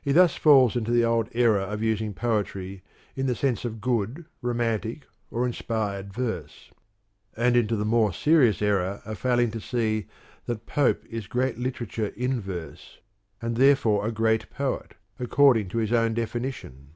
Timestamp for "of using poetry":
1.62-2.84